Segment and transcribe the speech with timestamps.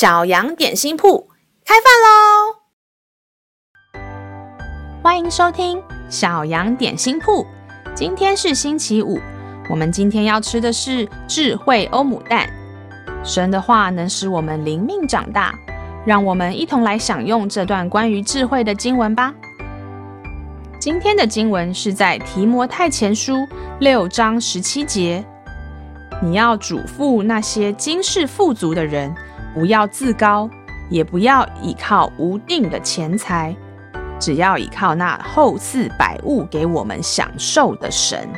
[0.00, 1.28] 小羊点心铺
[1.62, 1.92] 开饭
[3.92, 4.00] 喽！
[5.02, 7.46] 欢迎收听小羊点心铺。
[7.94, 9.20] 今天是星期五，
[9.68, 12.48] 我们今天要吃的是智慧欧姆蛋。
[13.22, 15.54] 神的话能使我们灵命长大，
[16.06, 19.34] 让我们一同来享用这段关于智慧的经文吧。
[20.78, 23.46] 今天的经文是在提摩太前书
[23.80, 25.22] 六章十七节。
[26.22, 29.14] 你要嘱咐那些今世富足的人。
[29.54, 30.48] 不要自高，
[30.88, 33.54] 也不要倚靠无定的钱财，
[34.18, 38.28] 只要倚靠那厚赐百物给我们享受的神。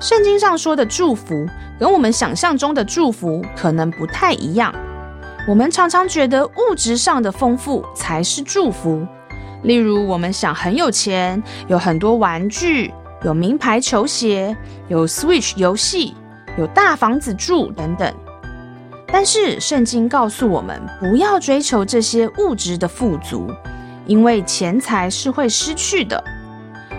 [0.00, 1.46] 圣经上说的祝福，
[1.78, 4.74] 跟我们想象中的祝福可能不太一样。
[5.48, 9.06] 我们常常觉得物质上的丰富才是祝福，
[9.62, 12.92] 例如我们想很有钱，有很多玩具，
[13.22, 14.56] 有名牌球鞋，
[14.88, 16.14] 有 Switch 游戏，
[16.58, 18.12] 有大房子住等等。
[19.18, 23.50] 但是圣经告诉我们，不要追求这些物质的富足，
[24.04, 26.22] 因为钱财是会失去的。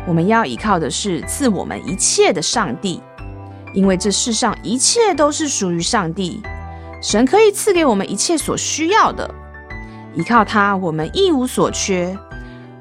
[0.08, 3.04] 我们要依靠的是赐我们一切的上帝，
[3.72, 6.42] 因为这世上一切都是属于上帝。
[7.04, 9.30] 神可以赐给我们一切所需要的，
[10.16, 12.18] 依靠他，我们一无所缺。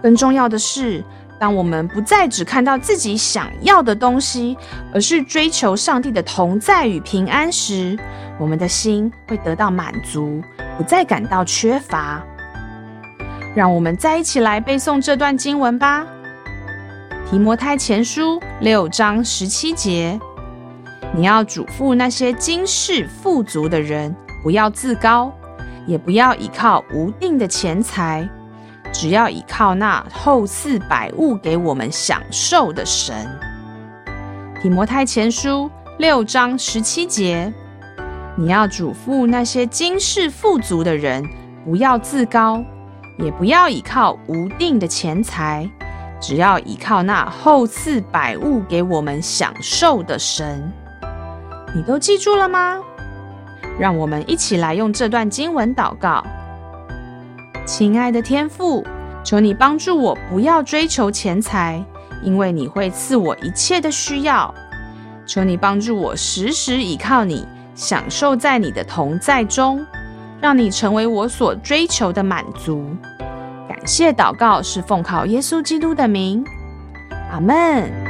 [0.03, 1.05] 更重要的是，
[1.39, 4.57] 当我们不再只看到自己想要的东西，
[4.95, 7.99] 而是追求上帝的同在与平安时，
[8.39, 10.43] 我们的心会得到满足，
[10.79, 12.23] 不再感到缺乏。
[13.55, 16.07] 让我们再一起来背诵这段经文吧，
[17.31, 20.19] 《提摩太前书》六章十七节：
[21.15, 25.33] 你要嘱咐那些今世富足的人，不要自高，
[25.87, 28.29] 也不要倚靠无定的钱财，
[28.99, 33.15] 只要倚靠那厚赐百物给我们享受的神。
[34.63, 37.53] 《提摩太前书》六章十七节。
[38.39, 41.23] 你要嘱咐那些今世富足的人，
[41.63, 42.65] 不要自高，
[43.19, 45.71] 也不要倚靠无定的钱财，
[46.19, 50.73] 只要倚靠那厚赐百物给我们享受的神。
[51.75, 52.79] 你都记住了吗？
[53.79, 56.25] 让我们一起来用这段经文祷告。
[57.65, 58.87] 亲爱的天父，
[59.27, 61.85] 求你帮助我，不要追求钱财，
[62.23, 64.55] 因为你会赐我一切的需要。
[65.27, 67.45] 求你帮助我，时时倚靠你。
[67.75, 69.85] 享受在你的同在中，
[70.41, 72.89] 让你成为我所追求的满足。
[73.69, 76.45] 感谢祷告是奉靠耶稣基督的名，
[77.33, 78.06] 阿门。